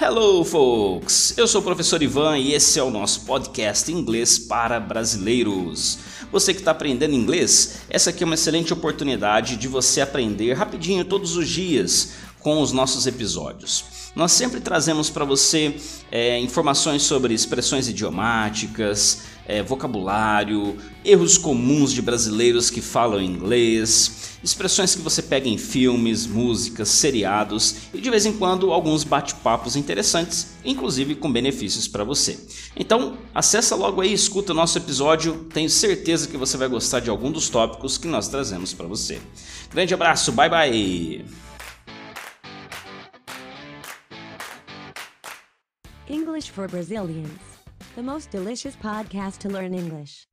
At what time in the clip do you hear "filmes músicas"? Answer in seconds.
25.58-26.88